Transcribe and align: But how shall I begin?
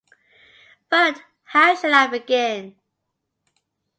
But 0.89 1.21
how 1.43 1.75
shall 1.75 1.93
I 1.93 2.07
begin? 2.07 2.75